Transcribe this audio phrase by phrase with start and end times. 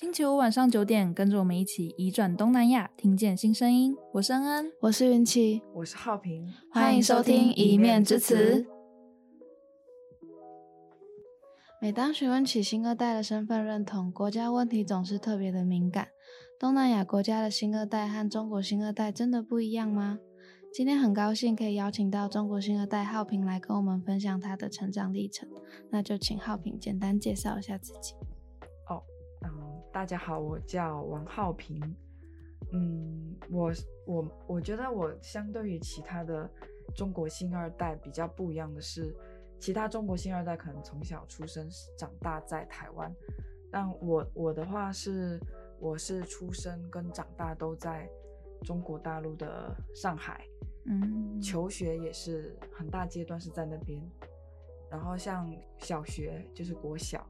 [0.00, 3.96] 星期五晚上九点，跟着我们一起移转东南亚，听见新声音。
[4.12, 8.60] 我是恩恩，我是云奇，我是浩平，欢迎收听《一面之词》。
[11.82, 16.06] 每当询问起新二代的身份认同，国家问题总是特别的敏感。
[16.60, 20.20] 东南亚国家的新二代和中国新二代真的不一样吗？
[20.72, 25.48] 今天很高兴可以邀请到中国新二代浩平来跟我们分享他的成长历程。
[25.90, 28.14] 那就请浩平简单介绍一下自己。
[29.90, 31.80] 大家好，我叫王浩平。
[32.72, 33.72] 嗯，我
[34.06, 36.48] 我我觉得我相对于其他的
[36.94, 39.14] 中国新二代比较不一样的是，
[39.58, 41.66] 其他中国新二代可能从小出生
[41.96, 43.12] 长大在台湾，
[43.70, 45.40] 但我我的话是
[45.80, 48.08] 我是出生跟长大都在
[48.62, 50.46] 中国大陆的上海，
[50.84, 54.00] 嗯，求学也是很大阶段是在那边，
[54.90, 57.26] 然后像小学就是国小。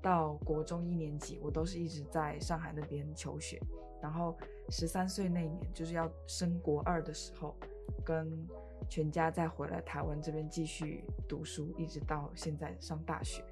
[0.00, 3.60] 到国中一年级，我都是一直在上海那边求学。
[4.00, 4.36] 然后
[4.68, 7.56] 十三岁那年，就是要升国二的时候，
[8.04, 8.46] 跟
[8.88, 13.44] 全家再回来台湾这边继续读书，一直到现在上大学。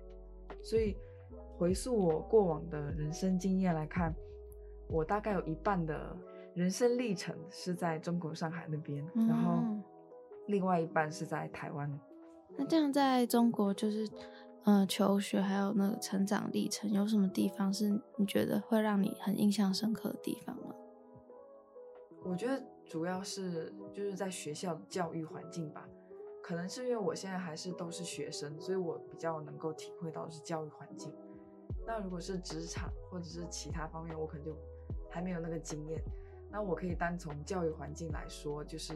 [0.63, 0.97] 所以
[1.59, 4.15] 回溯我过往的人生经验来看，
[4.89, 6.17] 我大概有一半的
[6.55, 9.65] 人生历程是在中国上海那边，然后
[10.47, 12.01] 另外一半是在台湾。
[12.57, 14.09] 那这样在中国就是。
[14.67, 20.75] 嗯，求学还有那个成长历程，有什么地方是你觉得会让你很印象深刻的地方吗？
[22.25, 25.89] 我觉得主要是就是在学校教育环境吧，
[26.43, 31.15] 可能是因为我现在还是都是学生，所以我比较能够体会到是教育环境。
[31.87, 34.57] 那如果是职场或者是其他方面，我可能就
[35.09, 36.03] 还没有那个经验。
[36.51, 38.95] 那我可以单从教育环境来说，就是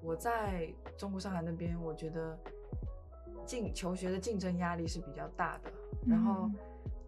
[0.00, 2.38] 我在中国上海那边，我觉得。
[3.44, 5.72] 进求学的竞争压力是比较大的，
[6.06, 6.50] 然后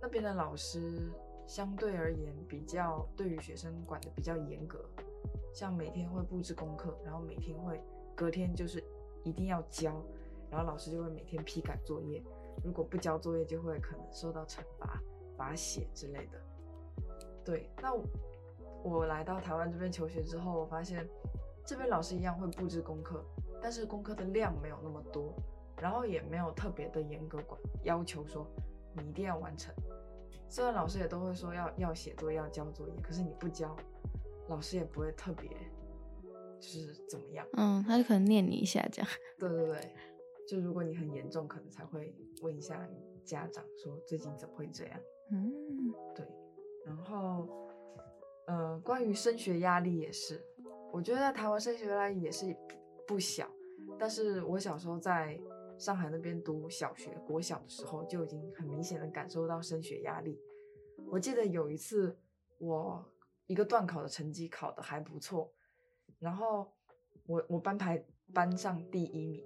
[0.01, 1.11] 那边的老师
[1.47, 4.85] 相对而言比较对于学生管得比较严格，
[5.53, 7.81] 像每天会布置功课，然后每天会
[8.15, 8.83] 隔天就是
[9.23, 10.03] 一定要交，
[10.51, 12.23] 然后老师就会每天批改作业，
[12.63, 15.01] 如果不交作业就会可能受到惩罚、
[15.37, 16.41] 罚写之类的。
[17.45, 17.93] 对，那
[18.83, 21.09] 我来到台湾这边求学之后，我发现
[21.65, 23.25] 这边老师一样会布置功课，
[23.63, 25.35] 但是功课的量没有那么多。
[25.81, 28.47] 然后也没有特别的严格管要求说
[28.97, 29.75] 你一定要完成，
[30.49, 33.77] 虽然老师也都会说要要写作业要交作业，可是你不交，
[34.49, 35.51] 老师也不会特别
[36.61, 39.11] 就是怎么样，嗯，他就可能念你一下这样。
[39.37, 39.95] 对对对，
[40.47, 45.01] 就如果你很严重，可能才会问一下你家长说最近怎么会这样。
[45.33, 45.53] 嗯，
[46.15, 46.25] 对。
[46.87, 47.49] 然后，
[48.47, 50.41] 呃，关于升学压力也是，
[50.93, 52.57] 我觉得在台湾升学压力也是
[53.07, 53.51] 不小，
[53.99, 55.37] 但是我小时候在。
[55.79, 60.41] 上海那边读小学、国小的时候，就已经很明显的感受到升学压力。
[61.11, 62.17] 我记得有一次，
[62.59, 63.05] 我
[63.47, 65.53] 一个段考的成绩考得还不错，
[66.19, 66.73] 然后
[67.27, 68.03] 我我班排
[68.33, 69.45] 班上第一名，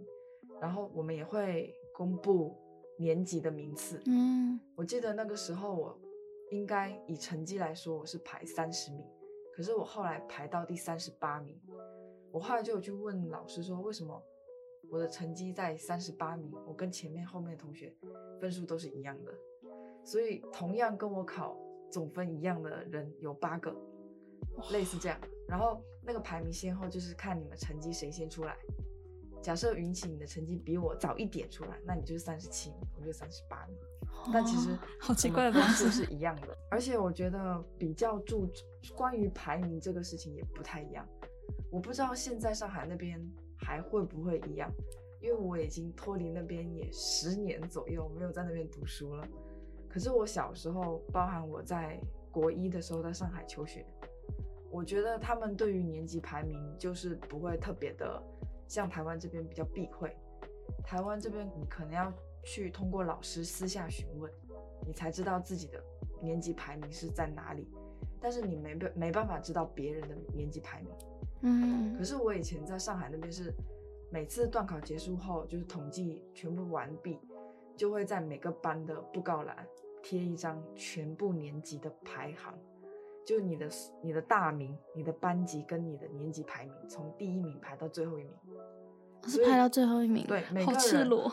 [0.61, 2.57] 然后我们也会公布
[2.99, 4.01] 年级的名次。
[4.07, 5.99] 嗯，我记得那个时候我
[6.51, 9.05] 应该以成绩来说，我是排三十名，
[9.55, 11.61] 可是我后来排到第三十八名。
[12.31, 14.23] 我后来就有去问老师说，为什么？
[14.91, 17.95] 我的成绩在三十八名，我跟前面后面的同学
[18.41, 19.33] 分数都是一样的，
[20.03, 21.57] 所以同样跟我考
[21.91, 23.75] 总分一样的人有八个，
[24.71, 25.21] 类似这样。
[25.47, 28.57] 然后那个排名先后就是看你们成绩谁先出来。
[29.43, 33.77] 假设云起你的成绩比我早一点出来，那你就是三十七名，我就三十八名。
[34.33, 38.51] 但其实好奇怪的方式是一样的，而且我觉得比较注
[38.97, 41.07] 关于排名这个事情也不太一样。
[41.71, 43.23] 我不知道现在上海那边。
[43.59, 44.71] 还会不会一样？
[45.21, 49.27] 因为我已经脱离那边也十年左右，没有在那边读书了。
[49.89, 53.85] 可是我小时候，包含我在国一的时候在上海求学，
[54.71, 58.23] 我觉得他们对于年级排名就是不会特别的
[58.69, 60.17] 像台湾这边比较避讳。
[60.85, 62.13] 台湾这边你可能要
[62.45, 64.31] 去通过老师私下询问，
[64.87, 65.83] 你才知道自己的
[66.23, 67.67] 年级排名是在哪里，
[68.21, 70.93] 但是你没办没办法知道别人的年级排名。
[71.43, 73.53] 嗯，可是我以前在上海那边是，
[74.11, 77.19] 每次段考结束后，就是统计全部完毕，
[77.77, 79.67] 就会在每个班的布告栏
[80.03, 82.55] 贴一张全部年级的排行，
[83.27, 83.69] 就你的
[84.03, 88.33] 你的大名、你的班级跟你的年级排名，从第一名排到最后一名，
[89.27, 91.33] 是排到最后一名，对，每个人，好赤裸，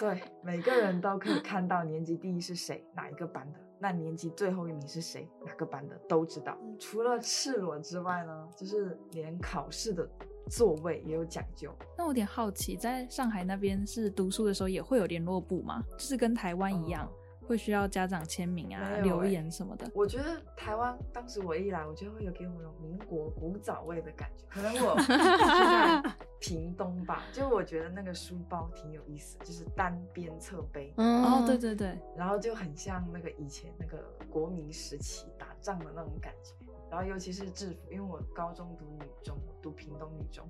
[0.00, 3.60] 对，每个人都可以看到年级第一是谁，哪一个班的。
[3.78, 5.28] 那年级最后一名是谁？
[5.44, 6.56] 哪个班的都知道。
[6.78, 10.08] 除了赤裸之外呢，就是连考试的
[10.50, 11.70] 座位也有讲究。
[11.96, 15.84] 那我有点好奇，在上海那边是读书的时候也会有联络簿吗？
[15.98, 17.06] 就是跟台湾一样？
[17.42, 19.88] 嗯、会需要家长签名啊、欸、留言什么的。
[19.94, 24.44] 我觉得台湾当时我一来，我觉得会有给我那种民国古早味的感觉。
[24.48, 24.96] 可能我
[26.46, 30.94] 屏东吧，就我觉得那个书包挺有意思，就是单边侧背。
[30.96, 33.98] 嗯，哦，对对对，然后就很像那个以前那个
[34.30, 36.52] 国民时期打仗的那种感觉。
[36.88, 40.48] 然后尤其是制服，因为我高中读女中，读屏东女中，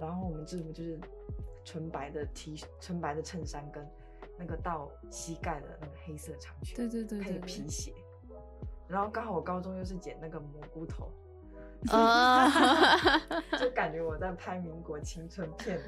[0.00, 0.98] 然后我们制服就是
[1.62, 3.86] 纯白的 T，纯白的衬衫跟
[4.38, 7.92] 那个到膝盖的那个黑色长裙，对对对，配皮鞋。
[8.88, 11.12] 然后刚好我高中又是剪那个蘑菇头，
[11.90, 12.48] 啊，
[13.58, 15.80] 就感觉我在拍民国青春片。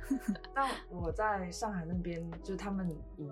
[0.54, 3.30] 但我在上海那边，就他们以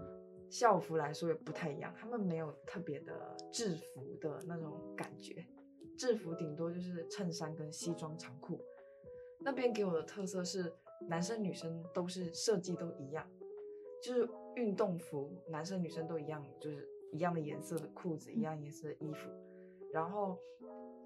[0.48, 5.44] 校服来说也不太一样，他们没有特别的制服的那种感觉。
[5.98, 8.60] 制服顶多就是衬衫跟西装长裤，
[9.40, 10.72] 那边给我的特色是
[11.08, 13.26] 男生女生都是设计都一样，
[14.02, 19.30] 就是运动服男生女生都一样，就是一样的颜色的裤子，一样颜色的衣服，
[19.92, 20.38] 然后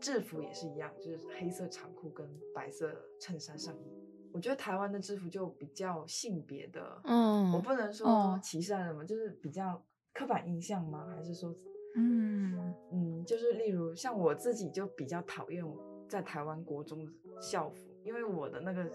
[0.01, 4.01] 制服也是一样，就是黑色长裤跟白色衬衫上衣。
[4.33, 11.13] 我觉得台湾的制服就比较性别的，嗯，我不能说歧视什么，就是比较刻板印象吗？
[11.15, 11.55] 还是说？
[11.97, 15.65] 嗯嗯，就是例如像我自己就比较讨厌
[16.09, 18.89] 在台湾国中的校服，因为我的那个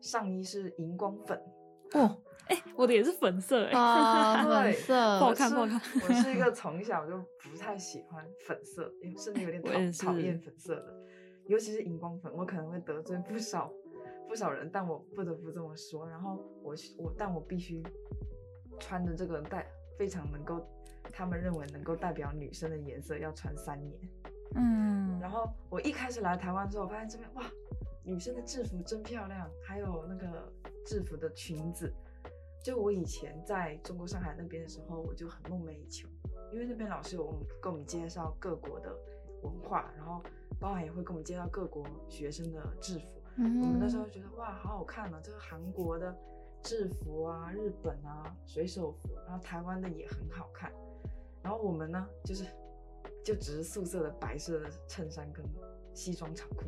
[0.00, 1.40] 上衣是荧光粉
[1.94, 2.16] 哦，
[2.48, 5.80] 哎、欸，我的也是粉色哎、啊， 粉色不好看不好看。
[6.08, 10.94] 我是一个从小就不太喜欢粉色， 甚至有点讨讨厌粉色的，
[11.46, 13.72] 尤其是荧光粉，我可能会得罪不少
[14.28, 16.08] 不少人，但我不得不这么说。
[16.08, 17.82] 然后我我但我必须
[18.78, 19.66] 穿的这个代
[19.98, 20.66] 非常能够。
[21.12, 23.98] 他们认为能够代表女生的颜色要穿三年，
[24.54, 27.42] 嗯，然后我一开始来台湾之后，我发现这边哇，
[28.04, 30.52] 女生的制服真漂亮，还有那个
[30.84, 31.92] 制服的裙子，
[32.62, 36.08] 就我以前在中国上海那边的时候，我就很梦寐以求，
[36.52, 38.96] 因为那边老师有跟我们介绍各国的
[39.42, 40.22] 文化，然后
[40.58, 46.14] 包含也会跟我们介绍各国学生的制服，嗯，我们那时候觉得哇，好好看啊，这个韩国的
[46.62, 50.72] 制服啊，日本啊，水手服，然后台湾的也很好看。
[51.42, 52.44] 然后我们呢，就是
[53.24, 55.42] 就只是素色的白色的衬衫跟
[55.94, 56.64] 西装长裤。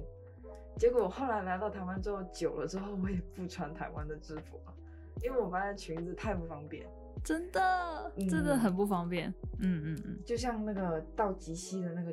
[0.77, 4.75] 结果我后来来到台湾之后，久了之后，我也不穿台湾的制服了，
[5.23, 6.87] 因为我发现裙子太不方便，
[7.23, 9.33] 真的，嗯、真的很不方便。
[9.61, 12.13] 嗯嗯嗯，就像那个到极西的那个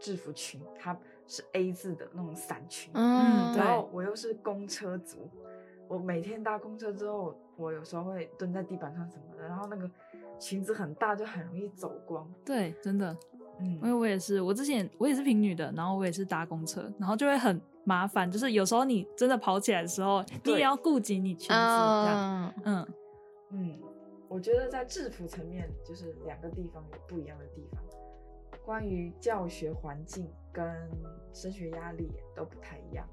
[0.00, 2.90] 制服裙，它是 A 字的那种伞裙。
[2.94, 5.30] 嗯，然后我又是公车族，
[5.86, 9.90] 我每天搭公车之后，我有时候会蹲在地板上什么的，然后那个。
[10.40, 12.24] 裙子很大，就很容易走光。
[12.44, 13.12] 对，真的，
[13.58, 22.54] 嗯，因为我也是，我之前我也是平女的，然后我也是搭公车，然后就会很麻烦，就是有时候你真的跑起来的时候，你也要顾及你裙子这样。
[22.64, 22.86] 嗯
[23.50, 23.80] 嗯，
[24.28, 27.82] 我觉得在制服层面，就是两个地方有不一样的地方，
[28.62, 30.62] 关于教学环境跟
[31.32, 33.08] 升学压力都不太一样，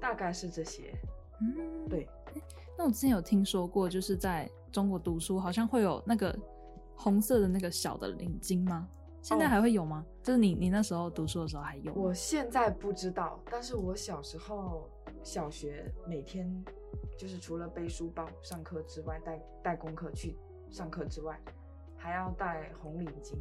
[0.00, 0.92] 大概是这些。
[1.40, 2.08] 嗯，对。
[2.76, 6.36] 那我之前有听说过，就是在中国读书，好像会有那个
[6.96, 8.88] 红色的那个小的领巾吗？
[9.22, 10.04] 现在还会有吗？
[10.04, 11.94] 哦、就是你你那时候读书的时候还有？
[11.94, 14.90] 我现在不知道，但是我小时候
[15.22, 16.52] 小学每天
[17.16, 20.36] 就是除了背书包上课之外，带带功课去
[20.70, 21.40] 上课之外，
[21.96, 23.36] 还要带红领巾，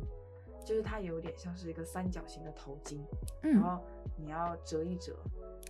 [0.64, 3.00] 就是它有点像是一个三角形的头巾，
[3.44, 3.84] 嗯、然后
[4.16, 5.18] 你要折一折，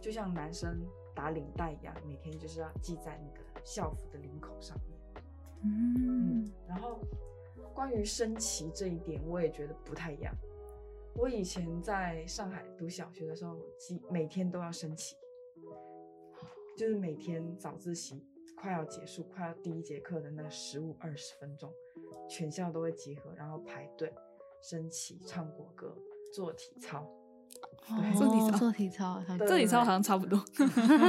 [0.02, 0.80] 就像男生
[1.16, 3.42] 打领带一样，每天就是要系在那个。
[3.64, 5.24] 校服的领口上面，
[5.66, 6.98] 嗯，嗯，然后
[7.74, 10.34] 关于升旗这一点，我也觉得不太一样。
[11.16, 13.58] 我以前在上海读小学的时候，
[14.10, 15.16] 每天都要升旗，
[16.78, 18.26] 就是每天早自习
[18.56, 21.72] 快要结束，快要第一节课的那十五二十分钟，
[22.30, 24.14] 全校都会集合，然后排队
[24.62, 25.94] 升旗、唱国歌、
[26.34, 27.06] 做体操。
[27.90, 30.40] 对，做体操，做体操，做体操好像差不多。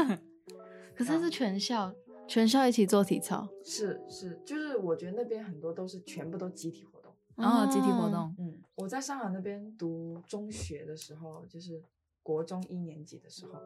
[0.96, 1.94] 可是是全校。
[2.26, 8.34] 全校一起做体操，是是，就是我觉得那边很多都是全部都集体活动，然后、哦、集体活动。
[8.38, 11.82] 嗯，我在上海那边读中学的时候，就是
[12.22, 13.60] 国中一年级的时候，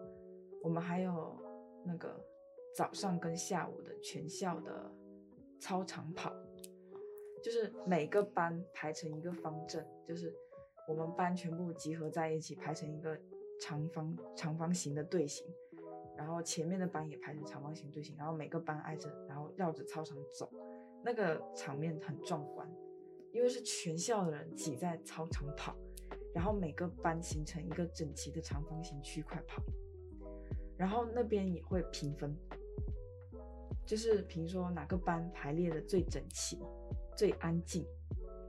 [0.63, 1.39] 我们还有
[1.85, 2.21] 那个
[2.75, 4.91] 早上跟下午的全校的
[5.61, 6.33] 操场跑，
[7.45, 10.35] 就是每个班排成一个方阵，就是
[10.89, 13.17] 我们班全部集合在一起排成一个
[13.61, 15.47] 长方长方形的队形。
[16.17, 20.51] 然后前面的班也排成长方形队形，然后每个班挨着，然后绕着操场走，
[21.05, 22.69] 那个场面很壮观，
[23.33, 25.77] 因为是全校的人挤在操场跑，
[26.35, 29.63] 然后每个班形成一个整齐的长方形区块跑，
[30.77, 32.35] 然后那边也会评分，
[33.85, 36.59] 就是评说哪个班排列的最整齐、
[37.17, 37.87] 最安静，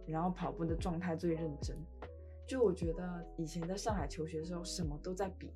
[0.07, 1.77] 然后跑步的状态最认真。
[2.47, 5.53] 就我觉得以前在上海求学的时候，什么都在比，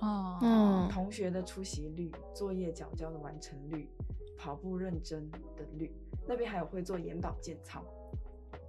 [0.00, 3.88] 哦，嗯，同学的出席率、作业缴交的完成率、
[4.36, 5.38] 跑步认真的
[5.76, 5.92] 率，
[6.26, 7.82] 那边还有会做眼保健操。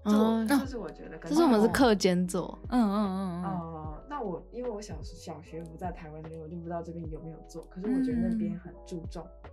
[0.04, 3.44] 哦，这是我觉得跟，这是我们是课间做，嗯嗯嗯嗯。
[3.44, 7.68] 呃，那我因为我小小学不在台湾那边，我就不知道这边有没有做。
[7.70, 9.52] 可是我觉得那边很注重，嗯、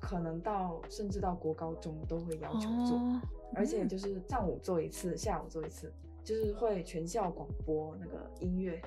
[0.00, 3.20] 可能到甚至到国高中都会要求做，哦、
[3.54, 5.92] 而且就是上午做一次，下午做一次，
[6.24, 8.82] 就是会全校广播那个音乐，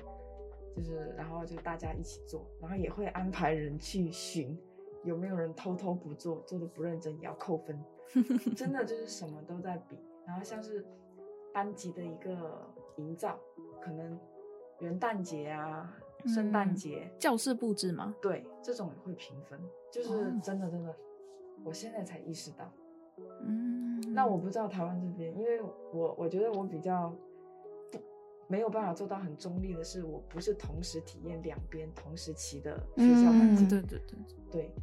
[0.74, 4.58] 就是然后就大家一起做，然后也会安排人去巡，
[5.04, 7.78] 有没有人偷偷不做，做的不认真也要扣分，
[8.56, 9.96] 真的就是什么都在比。
[10.26, 10.84] 然后像是
[11.52, 13.38] 班级的一个营造，
[13.80, 14.18] 可能
[14.78, 15.92] 元旦节啊、
[16.26, 19.60] 圣诞节、嗯、教室布置嘛，对，这种也会评分，
[19.90, 20.08] 就是
[20.40, 20.94] 真的真的，
[21.64, 22.72] 我现在才意识到。
[23.44, 25.60] 嗯，那我不知道台湾这边，因为
[25.92, 27.31] 我我觉得我比较不
[28.52, 33.66] 没有办法做到很中立的是，我不是同时体验两边同时期的学校环境。
[33.66, 34.18] 对对对
[34.50, 34.74] 对。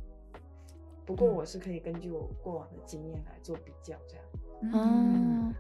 [1.06, 4.74] 不过我是可以根据我过往的经验来做比较，这样。
[4.74, 5.54] 哦，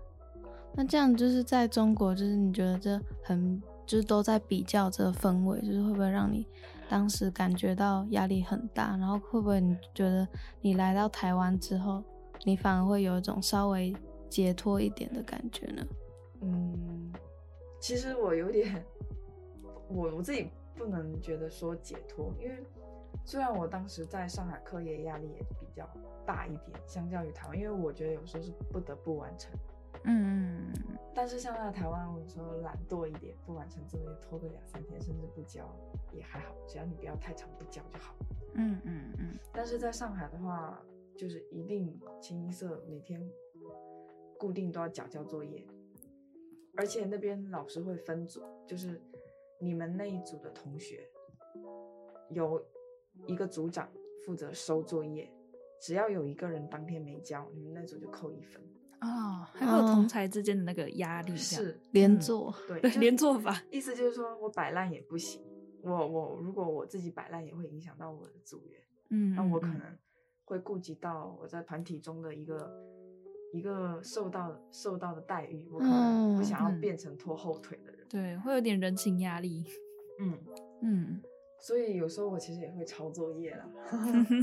[0.73, 6.47] 那这样就是在中国，就是你觉得这很就是都在比较这个氛围，就是会不会让你
[6.89, 8.97] 当时感觉到压力很大？
[8.97, 10.27] 然后会不会你觉得
[10.61, 12.03] 你来到台湾之后，
[12.43, 13.95] 你反而会有一种稍微
[14.31, 15.85] 解脱一点的感觉呢？
[16.41, 17.13] 嗯，
[17.79, 18.83] 其实我有点，
[19.89, 22.63] 我我自己不能觉得说解脱，因为。
[23.25, 25.88] 虽然我当时在上海课业压力也比较
[26.25, 29.51] 大一点，相较于台湾，因为我觉得有时候是不得不完成，
[30.05, 30.71] 嗯，
[31.13, 35.69] 但是像在台湾，我有时候懒惰一点，不完成作业拖个两三天，甚至不交
[36.12, 38.15] 也还好，只要你不要太长不交就好。
[38.53, 39.38] 嗯嗯嗯。
[39.53, 40.81] 但是在上海的话，
[41.15, 43.21] 就是一定清一色每天
[44.39, 45.63] 固定都要缴交作业，
[46.75, 49.01] 而且那边老师会分组，就是
[49.59, 51.09] 你们那一组的同学
[52.29, 52.61] 由。
[53.27, 53.91] 一个组长
[54.23, 55.29] 负责收作业，
[55.81, 58.63] 只要有一个人当天没交，你们那组就扣一分
[59.01, 59.45] 哦。
[59.51, 63.61] 还有同才之间的那个压力，是连坐，对，连坐法。
[63.69, 65.43] 意思就是说我摆烂也不行，
[65.83, 68.81] 我我如果我自己摆烂，也会影响到我的组员。
[69.09, 69.81] 嗯，那我可能
[70.45, 72.71] 会顾及到我在团体中的一个
[73.51, 78.07] 一个受到受到的待遇，我可能不想要变成拖后腿的人。
[78.09, 79.65] 对，会有点人情压力。
[80.21, 80.37] 嗯
[80.81, 81.21] 嗯。
[81.61, 83.69] 所以有时候我其实也会抄作业啦。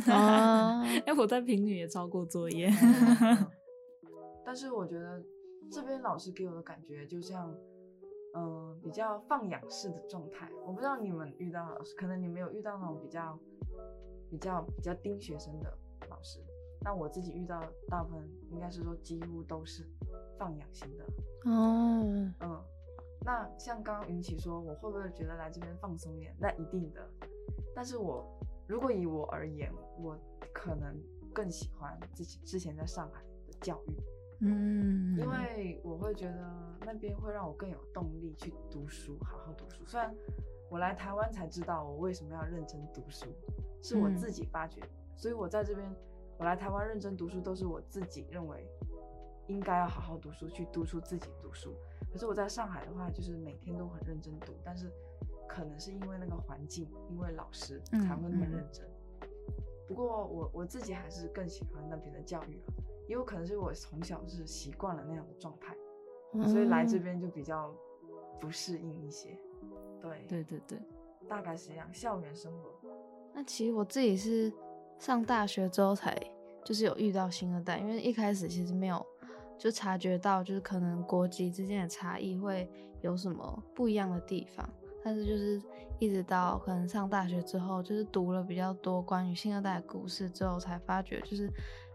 [0.12, 2.70] 啊， 哎，我在平女也抄过作业。
[4.44, 5.24] 但是我觉得
[5.70, 7.50] 这边老师给我的感觉就像，
[8.34, 10.50] 嗯、呃，比较放养式的状态。
[10.66, 13.38] 我不知道你们遇到老师，可能你没有遇到那种比较
[14.30, 15.72] 比较比较盯学生的
[16.10, 16.38] 老师。
[16.80, 19.86] 那我自己遇到大部分应该是说几乎都是
[20.38, 21.04] 放养型的。
[21.50, 22.64] 哦，嗯。
[23.24, 26.36] 那像刚刚云奇说，我会不会觉得来这边放松一点？
[26.38, 27.04] 那一定的。
[27.74, 28.24] 但是我
[28.68, 30.16] 如果以我而言，我
[30.52, 30.96] 可能
[31.34, 33.96] 更喜欢自己之前在上海的教育，
[34.42, 39.84] 嗯，因为我会觉得那边会让我更有动力去读书，好好读书。
[39.86, 40.14] 虽然
[40.70, 43.26] 我来台湾才知道我为什么要认真读书，
[43.82, 44.80] 是我自己发觉，
[45.16, 45.92] 所以我在这边，
[46.38, 48.68] 我来台湾认真读书都是我自己认为
[49.46, 51.74] 应该要好好读书，去督促自己读书。
[52.12, 54.90] 可是我在上海的话，就是每天都很认真读，但是
[55.48, 58.86] 可能是因为那个环境，因为老师才会那么认真。
[58.86, 59.28] 嗯嗯、
[59.86, 62.74] 不过我我自己还是更喜欢那边的教育了，
[63.08, 65.76] 也有可能是我从小是习惯了那样的状态，
[66.34, 67.74] 嗯、所以来这边就比较
[68.40, 69.38] 不适应一些。
[70.00, 70.78] 对对对对，
[71.28, 71.92] 大概是这样。
[71.92, 72.74] 校园生活，
[73.32, 74.52] 那其实我自己是
[74.98, 76.16] 上大学之后才
[76.64, 79.04] 就是有遇到新二代，因为一开始其实没有。
[79.58, 84.68] 就察觉到，就是可能国籍之间的差异会有什么不一样的地方，
[85.02, 85.58] 但是就是
[85.98, 91.50] 一直到可能上大学之后，就是读了比较多关于新二代的故事之后，才发觉就是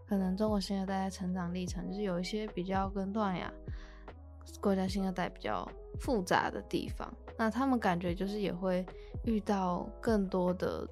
[0.08, 3.48] 可能中国新二代的成长历程，就是有一些比较跟断崖
[4.60, 5.64] 国家新二代比较
[6.00, 7.14] 复杂的地方。
[7.38, 8.84] 那他们感觉就是也会
[9.24, 10.84] 遇到更多的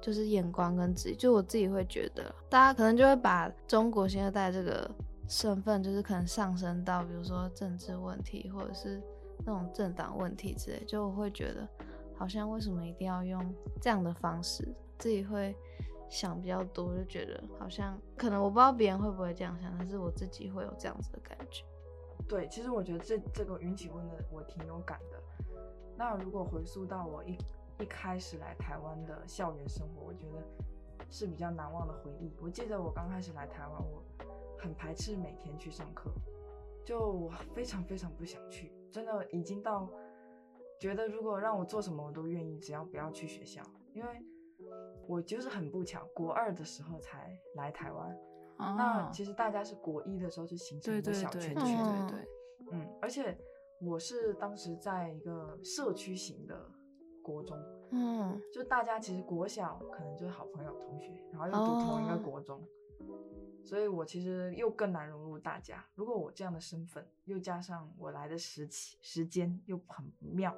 [0.00, 4.90] 就是眼光跟自己，就我自己会觉得，大家可能就会把中国新二代这个。
[5.26, 9.02] 身份就是可能上升到，比如说政治问题，或者是
[9.38, 11.66] 那种政党问题之类，就我会觉得
[12.14, 13.42] 好像为什么一定要用
[13.80, 15.56] 这样的方式，自己会
[16.10, 21.64] 想比较多，就觉得好像可能我不知道别人会不会这样想，但是我自己会有这样子的感觉。
[22.28, 25.46] 对，其实我觉得这这个云起问的我挺有感的。
[25.96, 27.34] 那如果回溯到我一
[27.80, 30.42] 一开始来台湾的校园生活，我觉得
[31.10, 32.32] 是比较难忘的回忆。
[32.40, 34.02] 我记得我刚开始来台湾，我。
[34.56, 36.10] 很排斥每天去上课，
[36.86, 39.86] 就我非常非常不想去，真的已经到
[40.80, 43.62] 觉得如果让我做什么我都愿意，只要不要去学校，
[43.92, 44.08] 因为
[45.06, 48.10] 我就是很不巧，国二的时候才来台湾。
[48.56, 53.36] 哦、那其实大家是国一的时候就形成一个小圈圈，对对对，对，对，嗯，而且
[53.82, 56.66] 我是当时在一个社区型的
[57.24, 57.58] 国中，
[57.90, 62.60] 嗯，就大家其实国小可能就是好朋友同学，然后又读同一个国中，
[62.98, 63.18] 哦、
[63.64, 65.84] 所以我其实又更难融入大家。
[65.94, 70.54] 如果我这样的身份，又加上我来的时期时间又很妙，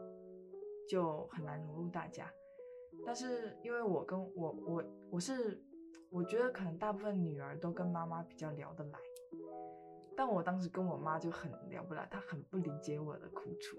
[0.88, 2.28] 就很难融入大家。
[3.06, 5.62] 但是因为我跟我我我是。
[6.08, 8.98] 我觉得可能大部分女儿都跟妈妈比较聊得来，
[10.16, 13.76] 但我当时跟我妈就很聊不来，她很不理解我的苦楚，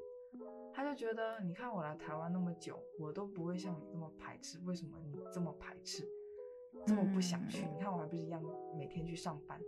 [0.78, 6.08] 她就觉得你看我来台湾那么久，我都不会像你这么排斥，为什么你这么排斥，
[6.86, 7.66] 这么不想去？
[7.74, 8.40] 你看我还不是一样
[8.78, 9.60] 每天去上班？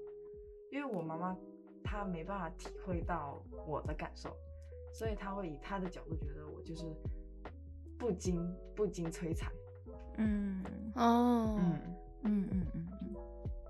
[0.72, 1.36] 因为我妈妈
[1.84, 4.38] 她没办法体会到我的感受，
[4.94, 6.86] 所以她会以她的角度觉得我就是
[7.98, 9.52] 不经不经摧残，
[10.18, 10.64] 嗯
[10.94, 11.82] 哦嗯。
[12.22, 13.16] 嗯嗯嗯嗯，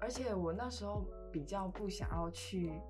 [0.01, 2.81] 而且我那时候比较不想要去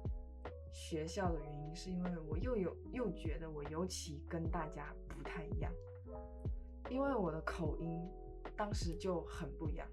[0.71, 5.71] 学校的原因，是因为我又有又觉得我尤其跟大家不太一样，
[6.89, 8.01] 因为我的口音
[8.55, 9.88] 当时就很不一样。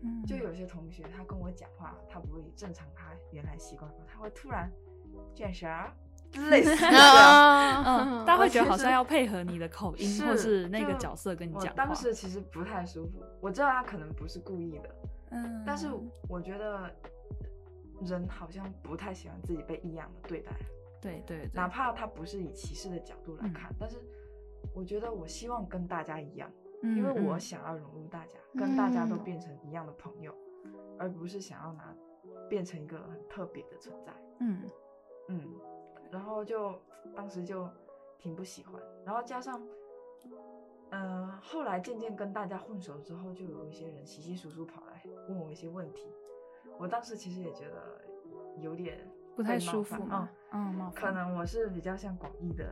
[0.00, 4.70] 嗯，就有些同学他跟我讲话，他不会正常他原来习惯，他会突然
[5.34, 5.66] 卷舌，
[6.50, 11.72] 类似这样，嗯，他会觉得好像要配合你的口音，或是那个角色跟你讲话。
[11.74, 14.94] 当时其实不太舒服，我知道他可能不是故意的，
[15.30, 15.88] 嗯，但是
[16.28, 16.88] 我觉得
[18.04, 20.52] 人好像不太喜欢自己被异样的对待，
[21.00, 23.96] 对对，对，哪怕他不是以歧视的角度来看，嗯，但是
[24.74, 26.50] 我觉得我希望跟大家一样，
[26.82, 31.94] 嗯，因为我想要融入大家，嗯，跟大家都变成一样的朋友，嗯，而不是想要拿
[32.48, 34.62] 变成一个很特别的存在，嗯。
[35.28, 35.42] 嗯。
[36.10, 36.74] 然后就
[37.14, 37.68] 当时就
[38.18, 39.60] 挺不喜欢，然后加上，
[40.90, 46.06] 嗯、呃，后来渐渐跟大家混熟之后，就有一些人稀稀疏疏跑来问我一些问题，
[46.78, 48.00] 我当时其实也觉得
[48.60, 48.98] 有点
[49.36, 52.64] 不太舒服啊，嗯，可能我是比较像广义的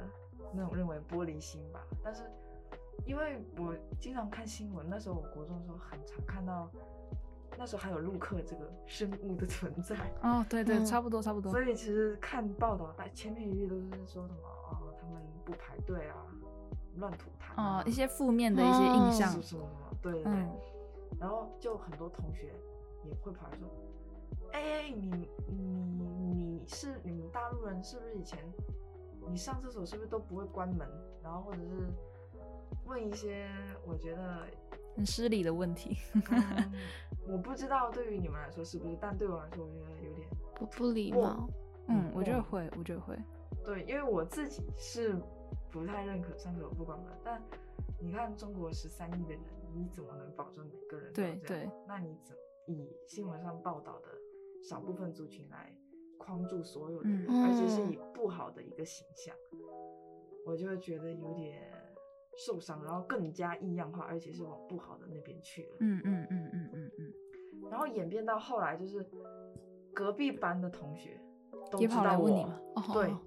[0.53, 2.23] 那种认为玻璃心吧，但是
[3.05, 6.71] 因为我经常看新闻，那时候我国中的时候很常看到。
[7.59, 11.51] 那时候还有陆客这个生物的存在哦，对对，差不多差不多。
[11.51, 16.17] 所以其实看报道，大千篇一律都是说什么啊，他们不排队啊，
[16.97, 19.67] 乱吐痰啊，一些负面的一些印象，什么什么，
[20.03, 20.33] 对对对。
[21.19, 22.53] 然后就很多同学
[23.09, 23.69] 也会跑来说，
[24.53, 28.39] 哎，你你你是你们大陆人是不是以前
[29.29, 30.89] 你上厕所是不是都不会关门？
[31.23, 31.89] 然后或者是
[32.85, 33.49] 问一些
[33.87, 34.47] 我觉得。
[34.97, 35.95] 很失礼的问题，
[36.31, 36.73] 嗯，
[37.29, 41.47] 我不知道对于你们来说是不是，但对我来说，我觉得有点不不礼貌。
[41.89, 43.15] 嗯，我觉得会，我觉得会。
[43.63, 45.15] 对，因为我自己是
[45.71, 47.43] 不太认可上厕所不关门，但
[48.01, 49.41] 你看中国十三亿的人，
[49.75, 51.39] 你怎么能保证每个人都这样？
[51.41, 51.71] 对对。
[51.87, 52.35] 那你怎
[52.67, 54.09] 以新闻上报道的
[54.63, 55.75] 少部分族群来
[56.19, 59.35] 框住所有的人，嗯，而且是以不好的一个形象，
[60.45, 61.73] 我就会觉得有点。
[62.39, 65.77] 受伤，然后更加异样化，而且是往不好的那边去了。
[65.81, 67.71] 嗯嗯嗯嗯嗯嗯。
[67.71, 69.03] 然后演变到后来，就是
[69.95, 71.19] 隔壁班的同学
[71.71, 72.29] 都知道我。
[72.75, 73.19] Oh, 对，oh.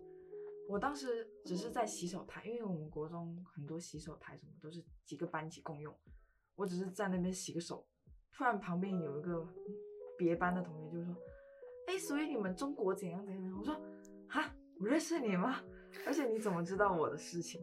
[0.70, 5.92] 我当时只是在洗手台，因为我们国中很多洗手台什么都是几个班一起共用。
[6.56, 7.84] 我只是在那边洗个手，
[8.38, 9.46] 突然旁边有一个
[10.18, 11.16] 别班的同学就说
[11.88, 13.76] ：“哎，所以你们中国怎样怎样？”我说
[14.30, 15.62] ：“哈，我认识你吗？
[16.06, 17.62] 而且你怎么知道我的事情？”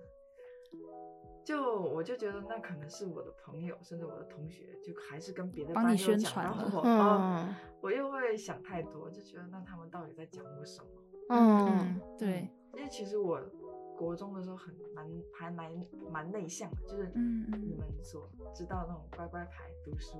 [1.44, 10.88] 就我就觉得那可能是我的朋友，甚至我的同学，就还是跟别的班友讲， 然后我、嗯哦、我又会想太多，就觉得那他们到底在讲我什么？
[11.30, 13.40] 嗯，对，因为其实我
[13.96, 15.70] 国中的时候很蛮还蛮
[16.10, 20.18] 蛮内向的，就是你们所知道那种乖乖牌，读书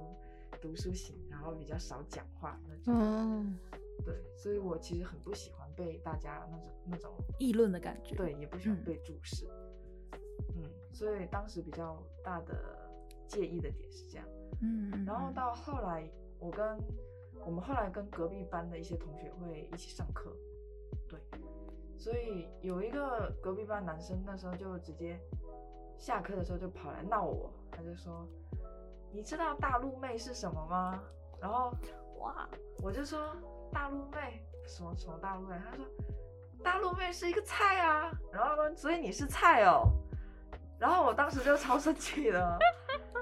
[0.61, 2.95] 读书型，然后比较少讲话那种。
[2.95, 3.59] 嗯，
[4.05, 9.47] 对，所以我其实很不喜欢被大家那种那种议论的感觉，对，也不喜欢被注视。
[9.47, 10.21] 嗯
[10.57, 12.89] 嗯，所以当时比较大的
[13.29, 14.27] 介意的点是这样，
[14.63, 16.79] 嗯，然后到后来，我跟
[17.45, 20.35] 我们后来跟隔壁班的一些同学会一起上课，
[21.09, 21.21] 对，
[21.99, 25.19] 所以有一个隔壁班男生那时候就直接
[25.99, 28.27] 下课的时候就跑来闹我，他就说，
[29.13, 31.01] 你知道大陆妹是什么吗？
[31.41, 31.73] 然后
[32.19, 32.49] 哇，
[32.83, 33.35] 我就说
[33.73, 35.85] 大陆妹什么什么大陆妹，他说
[36.63, 39.89] 大陆妹是一个菜啊，然后说所以你是菜哦。
[40.79, 42.59] 然后我当时就超生气的，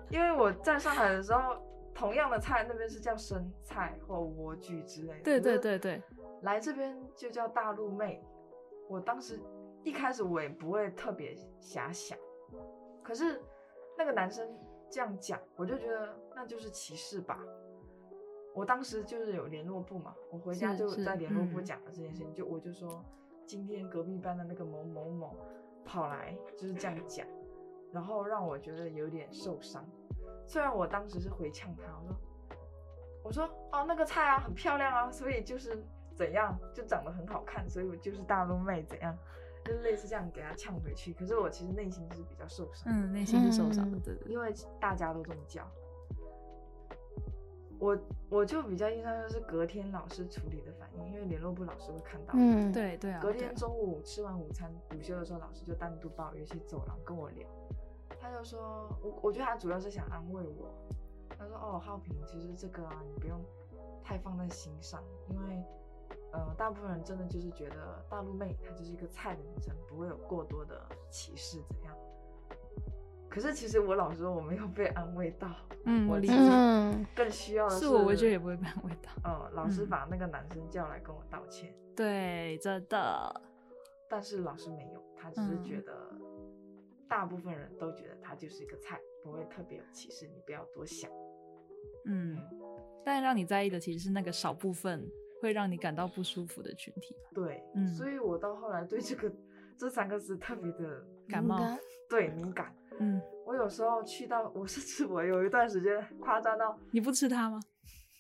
[0.08, 1.56] 因为我在上海的时候，
[1.94, 5.22] 同样的菜那边是叫生菜或莴苣之类的。
[5.22, 6.02] 对对对对，
[6.42, 8.20] 来这边就叫大陆妹，
[8.88, 9.40] 我当时
[9.84, 12.18] 一开始我也不会特别遐想，
[13.04, 13.40] 可是
[13.96, 14.48] 那个男生
[14.94, 17.40] 这样讲，我就觉得那就是歧视吧。
[18.54, 23.04] 我当时就是有联络部嘛，我回家就在联络部讲了这件事情，就我就说
[23.44, 25.36] 今天隔壁班的那个某某某
[25.84, 27.26] 跑来就是这样讲，
[27.90, 29.84] 然后让我觉得有点受伤。
[30.46, 32.16] 虽然我当时是回呛他，我说
[33.24, 39.18] 我说哦那个菜啊很漂亮啊，所以就是怎样就长得很好看，所以我就是大陆妹怎样，
[39.64, 41.12] 就类似这样给他呛回去。
[41.14, 45.66] 可是我其实内心是比较受伤，嗯，内心是受伤的，对对，因为大家都这么叫。
[47.80, 47.98] 我
[48.30, 52.32] 我就比较印象就是隔天老师处理的反应，因为联络部老师会看到。
[52.34, 53.20] 嗯，对对啊。
[53.20, 57.46] 隔天中午吃完午餐午休的时候，老师就单独抱约去走廊跟我聊。
[58.20, 60.72] 他就说，我我觉得他主要是想安慰我。
[61.36, 63.44] 他说，哦，浩平，其实这个啊，你不用
[64.02, 65.62] 太放在心上，因为
[66.34, 71.96] 呃，大部分人真的就是觉得大陆妹她就是一个菜的女生，不会有过多的歧视怎样。
[73.30, 75.48] 可是其实我老实说，我没有被安慰到。
[75.84, 76.34] 嗯，我理解。
[77.14, 79.10] 更需要的是，是我，我觉得也不会被安慰到。
[79.24, 81.70] 嗯，老师把那个男生叫来跟我道歉。
[81.70, 83.42] 嗯、对，真的。
[84.08, 85.92] 但是老师没有，他只是觉得
[87.08, 91.10] 大部分人都觉得他就是一个菜，不会特别有歧视，你不要多想。
[92.06, 92.38] 嗯，
[93.04, 95.04] 但让你在意的其实是那个少部分
[95.40, 97.14] 会让你感到不舒服的群体。
[97.34, 99.32] 对，嗯，所以我到后来对这个
[99.76, 101.58] 这三个字特别的感冒，
[102.08, 102.74] 对，敏感。
[102.98, 107.60] 嗯，我有时候去到，我甚至我有一段时间夸张到，你不吃它吗？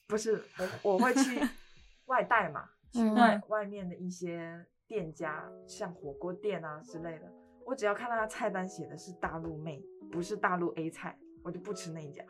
[0.08, 0.42] 不是，
[0.82, 1.40] 我我会去
[2.06, 7.32] 外带嘛，去外外面的一些店家，像火锅店啊之类的，
[7.64, 12.24] 我只要看到他菜单写的是大陆妹，不是大陆 A 菜，我就不吃那一家。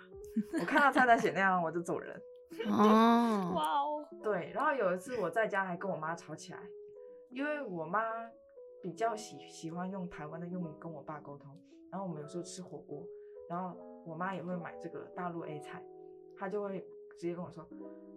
[0.60, 2.20] 我看到菜单写那样，我就走人。
[2.66, 4.50] 哦，哇哦，对。
[4.52, 6.58] 然后有一次我在家还跟我妈吵起来，
[7.30, 8.02] 因为我妈
[8.82, 11.50] 比较喜喜欢用台湾的用语跟我爸沟通。
[11.90, 13.04] 然后我们有时候吃火锅，
[13.48, 15.80] 然后我妈也会买这个大陆 A 菜，
[16.36, 16.80] 她就会
[17.18, 17.64] 直接跟我说：“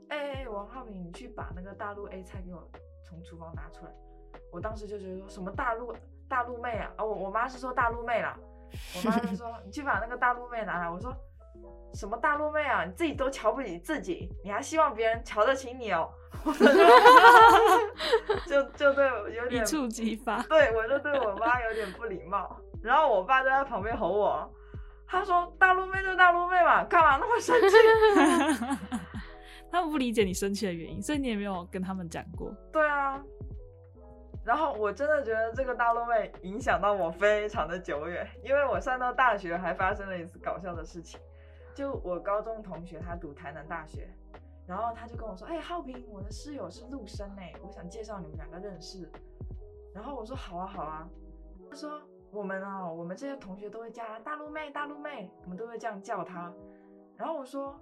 [0.09, 2.67] 哎、欸、哎，王浩明，你去把那个大陆 A 菜给我
[3.03, 3.91] 从厨房拿出来。”
[4.51, 5.93] 我当时就觉得说什么大陆
[6.27, 8.35] 大陆妹啊，哦，我我妈是说大陆妹啦，
[8.95, 10.89] 我妈就说你去把那个大陆妹拿来。
[10.89, 11.13] 我说
[11.93, 16.09] 什么大陆妹啊，你自己都瞧不起自己，你还希望别人瞧得起你哦？
[18.45, 22.59] 就 就对我有点一触即发，对我就对我妈有点不礼貌。
[22.83, 24.53] 然后我爸就在旁边吼我，
[25.07, 27.75] 他说：“大陆妹就大陆妹嘛，干嘛那么生气？
[29.71, 32.53] ”他们不理解你生气的原因，所以你也没有跟他们讲过。
[32.71, 33.19] 对啊，
[34.45, 41.19] 然后我真的觉得这个大陆妹影响到我非常的久远，因为我上到大学还发生了一次搞笑的事情。
[41.77, 44.09] 就我高中同学，他读台南大学，
[44.65, 49.07] 然后他就跟我说：“哎、浩平，我的室友是陆生哎，我想介绍你们两个认识。”
[49.93, 51.07] 然后我说：“好啊，好啊。”
[51.69, 52.01] 他说。
[52.29, 56.53] 我们哦，我们这些同学都会叫他大陆妹，大陆妹，我们都会这样叫她。
[57.15, 57.79] 然后我说，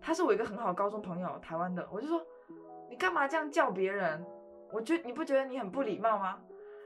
[0.00, 1.88] 她是我一个很好高中朋友，台湾的。
[1.92, 2.20] 我就说，
[2.90, 4.26] 你干嘛这样叫别人？
[4.72, 6.40] 我觉你不觉得你很不礼貌吗？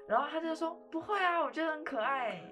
[0.07, 2.43] 然后他就说，不会啊，我觉得很可爱。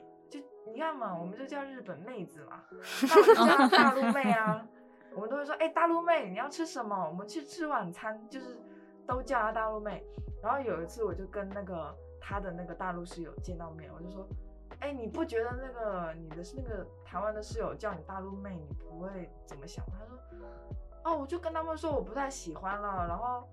[0.65, 2.63] 就你看嘛，我们就叫日本妹子嘛，
[3.71, 4.67] 大陆妹啊。
[5.15, 7.07] 我们都会说，哎，大陆妹，你要吃什么？
[7.09, 8.59] 我们去吃晚餐，就是
[9.07, 10.05] 都叫她大陆妹。
[10.43, 11.95] 然后有一次，我就跟那个。
[12.27, 14.27] 她的那个大陆室友见到面，我就说，
[14.81, 19.85] 哎，你不觉得那个你的那个台湾的室友叫你大陆妹，你不会怎么想？
[19.85, 20.19] 她说，
[21.05, 23.47] 哦，我就跟他们说我不太喜欢了，然后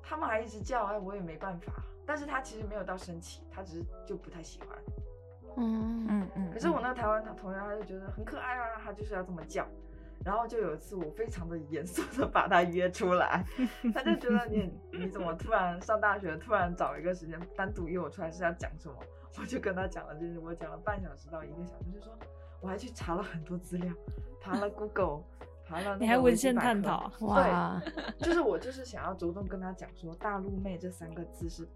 [0.00, 1.72] 他们还一直叫，哎，我也没办法。
[2.06, 4.68] 但是她其实没有到生气，她只是就不太喜欢。
[5.56, 6.50] 嗯嗯嗯。
[6.52, 9.66] 可是我那个台湾同学他就觉得很可爱啊，他就是要这么叫。
[10.24, 13.44] 然后就有一次，我非常的严肃的把他约出来，
[13.92, 18.94] 他就觉得你你怎么突然上大学，突然找一个时间单独约我出来是要讲什么？
[19.38, 22.16] 我就跟他讲了，就是我讲了半小时到一个小时，就说
[22.62, 23.92] 我还去查了很多资料，
[24.40, 25.24] 爬了 Google，
[25.68, 31.68] 爬了你还文献探讨，哇，对，就是我就是想要着重跟他讲说，大陆妹这三个字是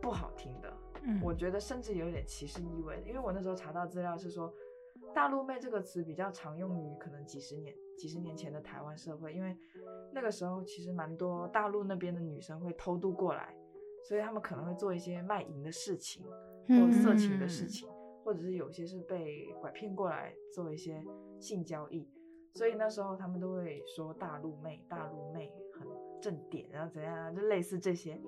[0.00, 0.72] 不好听的，
[1.08, 4.54] 嗯，我觉得甚至有点歧视意味，因为我那时候查到资料是说。
[5.14, 9.56] 大陆妹这个词比较常用于可能几十年、几十年前的台湾社会，因为
[10.12, 13.56] 那个时候其实蛮多大陆那边的女生会偷渡过来，
[14.04, 16.26] 所以他们可能会做一些卖淫的事情，
[16.68, 17.88] 或色情的事情，
[18.22, 21.02] 或者是有些是被拐骗过来做一些
[21.40, 22.06] 性交易，
[22.54, 25.88] 所以那时候他们都会说大陆妹，大陆妹很
[26.20, 28.20] 正点，然后怎样，就类似这些。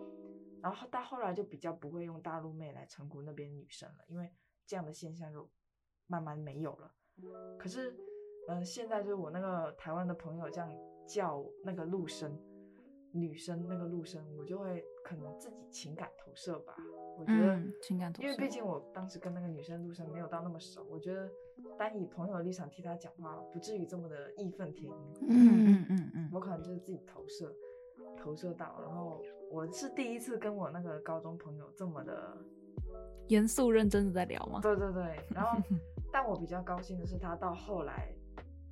[0.62, 4.33] 然后到后来就比较不会用大陆妹来称呼那边女生了，因为
[4.66, 5.51] 这样的现象就。
[6.12, 6.92] 慢慢没有了，
[7.57, 7.92] 可是，
[8.49, 10.68] 嗯、呃，现在就是我那个台湾的朋友这样
[11.07, 12.37] 叫那个陆生，
[13.12, 16.75] 女生那个陆生，我就会可能自己情感投射吧。
[17.16, 21.31] 我觉得、嗯、情感投射，因为毕竟我当时跟那个女生陆生没有到那么熟，我觉得
[21.79, 25.29] 单以朋友的立场替她讲话，不至于这么的义愤填膺。
[25.29, 27.55] 嗯嗯嗯嗯，我可能就是自己投射，
[28.22, 32.37] 投射到，然后我是第一次跟我那个高中朋友这么的
[33.28, 34.61] 严肃认真的在聊吗？
[34.62, 35.59] 对对对，然后
[36.12, 38.12] 但我比较高兴的是，他到后来。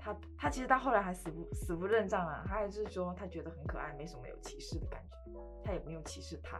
[0.00, 5.32] 他他其实到后来还死不死不认账啊，他还是说他觉得很可爱，没什么有歧视的感觉，
[5.64, 6.58] 他也没有歧视他。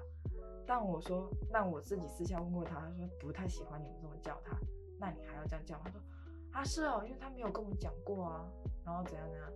[0.67, 4.59] 但我说，那我自己私下问过他，他说不太喜欢你们这么叫他，
[4.99, 5.81] 那你还要这样叫？
[5.85, 6.01] 他说
[6.51, 8.45] 啊是哦，因为他没有跟我们讲过啊，
[8.85, 9.49] 然后怎样怎样，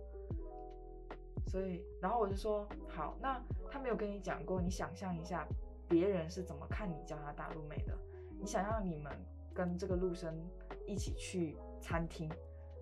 [1.47, 5.47] 所以然后我就说好，那他没有跟你讲过，你想象一下
[5.87, 7.97] 别人是怎么看你叫他大陆妹的？
[8.39, 9.11] 你想象你们
[9.53, 10.33] 跟这个陆生
[10.85, 12.29] 一起去餐厅。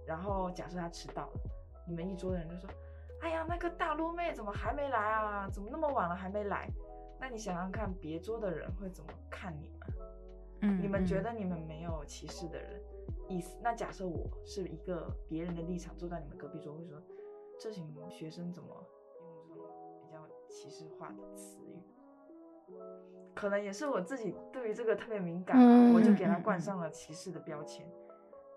[0.08, 1.42] 然后假设他迟到了，
[1.88, 2.70] 你们一桌的人就说
[3.22, 5.48] ：“哎呀，那个大陆妹怎么还没来啊？
[5.48, 6.68] 怎么那么晚了还没来？”
[7.22, 9.94] 那你想想看，别桌的人会怎么看你们？
[10.62, 12.82] 嗯，你们觉得你们没有歧视的人
[13.30, 13.56] 意思？
[13.62, 17.00] 那假设我是一个别人的立场，坐在你们隔壁桌，会说
[17.62, 18.70] 这群学生怎么
[19.14, 19.70] 用这种
[20.02, 20.18] 比较
[20.50, 21.80] 歧视化的词语？
[23.36, 27.88] 可能也是我自己对于这个特别敏感，嗯，我就给他冠上了歧视的标签。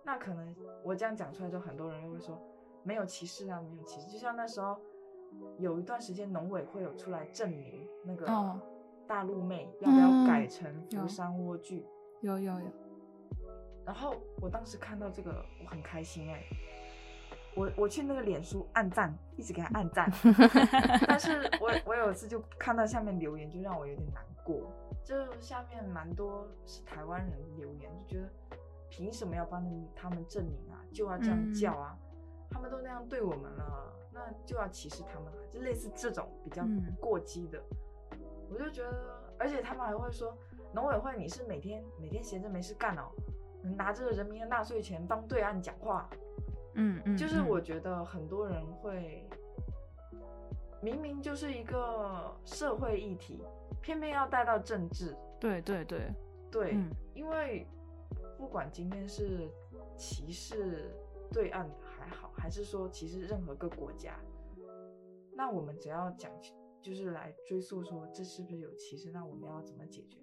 [0.04, 2.40] 那可能我这样讲出来，之后很多人又会说
[2.82, 4.10] 没有歧视啊，没有歧视。
[4.10, 4.78] 就像那时候
[5.58, 8.26] 有一段时间，农委会有出来证明那个
[9.06, 11.84] 大陆妹要不要改成福山莴苣，
[12.22, 12.66] 有有有。
[13.84, 16.46] 然后我当时看到这个，我很开心哎、欸。
[17.56, 20.10] 我我去那个脸书按赞，一直给他按赞。
[21.06, 24.70] 但是我我有一次就看到下面留言，就让我有点难过。
[25.04, 28.28] 就下面蛮多是台湾人留言，就觉得。
[28.90, 29.60] 凭什么要帮
[29.92, 30.78] 他们证明啊？
[30.92, 31.98] 就要这样叫啊？
[32.12, 35.38] 嗯、他们都那样对我们了，那就要歧视他们啊？
[35.50, 36.64] 就类似这种比较
[37.00, 37.60] 过激的，
[38.12, 40.38] 嗯、我就觉得，而且他们还会说，
[40.72, 43.10] 农委会你是每天每天闲着没事干哦，
[43.76, 46.08] 拿着人民的纳税钱帮对岸讲话，
[46.74, 49.28] 嗯嗯，就是我觉得很多人会，
[50.82, 53.42] 明明就是一个社会议题，
[53.80, 56.12] 偏偏要带到政治，对对对。
[56.50, 57.66] 对，嗯、因为。
[58.36, 59.48] 不管今天是
[59.96, 60.90] 歧视
[61.32, 64.18] 对岸还好，还是说歧视任何个国家，
[65.32, 66.30] 那我们只要讲，
[66.82, 70.18] 就是来追溯说这是不是有歧视，那我们要怎么解决，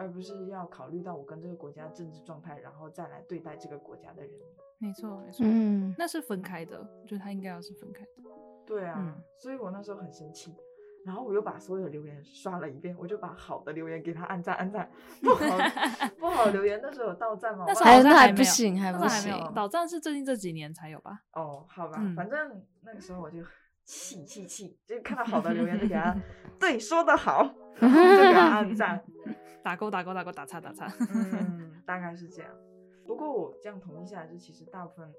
[0.00, 4.40] 而不是要考虑到我跟这个国家政治状态，然后再来对待这个国家的人民。
[4.78, 8.10] 没错，没错，嗯，那是分开的，我觉得他应该要是分开的。
[8.66, 10.54] 对啊，嗯，所以我那时候很生气。
[11.02, 14.90] 然后我又把所有的留言刷了一遍，我就把好的留言给他按赞按赞，
[15.22, 15.46] 不好
[16.20, 17.64] 不好留言那时候有到站吗？
[17.66, 19.32] 那时候好像还不行，还不行。
[19.54, 21.22] 倒赞是最近这几年才有吧？
[21.32, 23.38] 哦，好吧，嗯、反正那个时候我就
[23.82, 26.14] 气气气，就看到好的留言就给他，
[26.60, 29.02] 对，说的好， 然后就给他按赞，
[29.62, 32.50] 打勾打勾打勾打叉打叉，嗯， 大概是这样。
[33.06, 35.12] 不过我这样统计下来，就其实大部分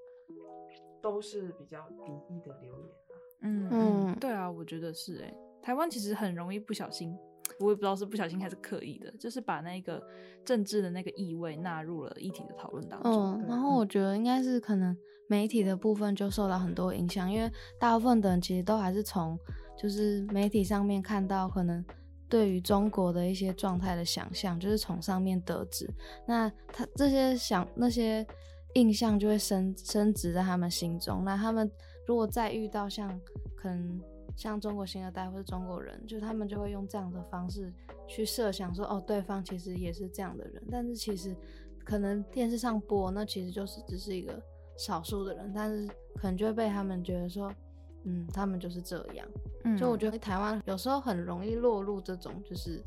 [1.02, 3.14] 都是比较敌意的留言啊。
[3.42, 5.38] 嗯嗯，对啊，我觉得是哎、欸。
[5.62, 7.16] 台湾其实很容易不小心，
[7.60, 10.02] 我也不知道是不小心还是刻意的，就是把那个
[10.44, 13.12] 政治的那个意味纳入了议题的讨论当中。
[13.12, 14.96] 嗯，然后我觉得应该是可能
[15.28, 19.38] 媒体的部分就受到很多影响，因为大部分的人其实都还是从
[19.78, 21.84] 就是媒体上面看到可能
[22.32, 25.88] 对于中国的一些状态的想象，就是从上面得知，
[26.26, 28.26] 那他这些想那些
[28.74, 31.24] 印象就会升升值在他们心中。
[31.24, 31.70] 那他们
[32.08, 33.20] 如果再遇到像
[33.56, 34.02] 可能。
[34.38, 37.72] 像中国新二代或者中国人，就他们就会用这样的方式
[38.08, 41.36] 去设想说，哦，对方其实也是这样的人，但是其实
[41.84, 44.42] 可能电视上播，那其实就是只是一个
[44.78, 47.54] 少数的人，但是可能就会被他们觉得说，
[48.04, 49.28] 嗯，他们就是这样。
[49.64, 52.84] 嗯，就我觉得台湾有时候很容易落入这种，就是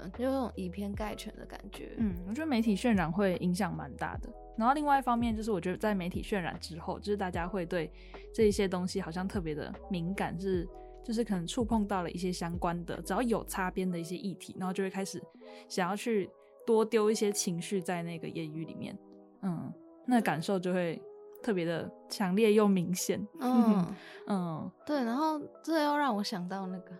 [0.00, 1.92] 嗯，就有种以偏概全的感觉。
[1.98, 4.28] 嗯，我觉得媒体渲染会影响蛮大的。
[4.56, 7.92] 然后另外一方面就是，我觉得在媒体渲染之后，就是大家会对
[8.34, 10.66] 这一些东西好像特别的敏感，是
[11.04, 15.22] 就是可能触碰到了一些相关的，只要有擦边的一些议题，然后就会开始
[15.68, 16.28] 想要去
[16.66, 18.98] 多丢一些情绪在那个言语里面，
[19.42, 19.72] 嗯，
[20.06, 21.00] 那感受就会
[21.42, 23.26] 特别的强烈又明显。
[23.40, 23.94] 嗯
[24.28, 26.92] 嗯，对，然后这又让我想到那个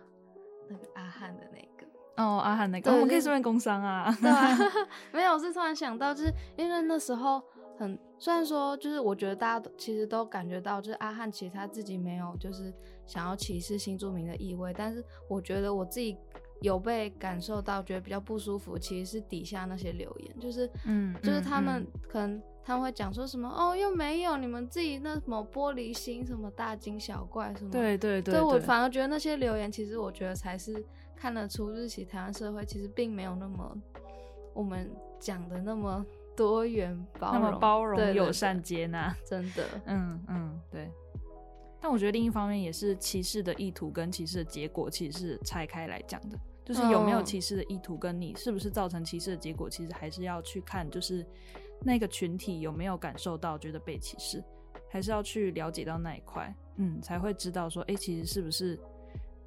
[0.69, 1.67] 那个阿汉的那个。
[2.15, 4.11] 哦，阿汉那个，对我们可以顺便工商啊。
[4.21, 4.57] 对啊，
[5.13, 7.39] 没有，我是突然想到，就是因为那时候
[7.77, 12.73] 很，虽然说，就是我觉得大家都其实都感觉到，就是阿汉其实他自己没有就是
[13.05, 16.17] 想要歧视新住民的意味，但是我觉得我自己
[16.61, 30.83] 有被感受到，觉得比较不舒服，其实是底下那些留言，就是嗯，就是他们可能他们会讲说什么、嗯、哦，又没有你们自己那什么玻璃心，什么大惊小怪什么，对对对，对我反而觉得那些留言，其实我觉得才是
[31.15, 33.75] 看得出，就是其实台湾社会其实并没有那么
[34.53, 34.89] 我们
[35.19, 40.91] 讲的那么多元包容，那么包容友善接纳，真的，嗯嗯对。
[41.79, 51.25] 但我觉得另一方面也是歧视的意图跟歧视的结果其实是拆开来讲的，就是有没有歧视的意图跟你是不是造成歧视的结果，其实还是要去看，就是
[51.81, 54.43] 那个群体有没有感受到觉得被歧视，
[54.89, 58.79] 还是要去了解到那一块，嗯，才会知道说，哎、欸，其实是不是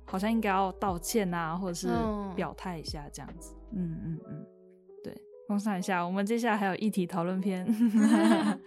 [0.04, 1.88] 好像应该要道歉啊，或者是
[2.36, 4.46] 表态一下这样子，嗯嗯嗯，
[5.02, 5.12] 对，
[5.48, 7.66] 分享一下，我们接下来还有议题讨论篇。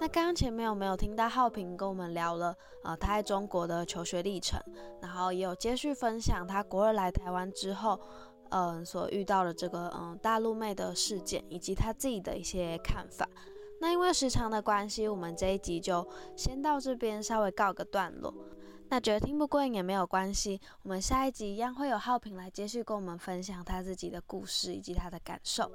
[0.00, 4.60] 那刚刚前面有没有听到浩平跟我们聊了呃他在中国的求学历程，
[5.02, 8.00] 然后也有接续分享他国二来台湾之后，
[8.50, 13.28] 嗯、所遇到的这个嗯、大陆妹的事件，以及他自己的一些看法。
[13.80, 16.06] 那因为时长的关系，我们这一集就
[16.36, 18.32] 先到这边稍微告个段落。
[18.90, 25.70] 那觉得听不过瘾也没有关系，我们下一集一样会有浩平来接续跟我们分享他自己的故事以及他的感受。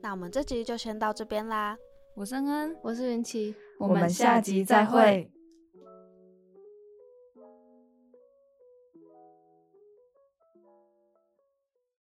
[0.00, 1.76] 那我们这集就先到这边啦。
[2.16, 5.30] 我是恩，我是云奇，我们下集再会。